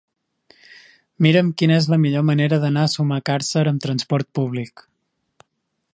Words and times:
Mira'm 1.25 1.51
quina 1.61 1.75
és 1.83 1.89
la 1.93 1.99
millor 2.05 2.25
manera 2.31 2.59
d'anar 2.65 2.87
a 2.87 2.93
Sumacàrcer 2.95 3.67
amb 3.73 3.85
transport 3.87 4.33
públic. 4.41 4.89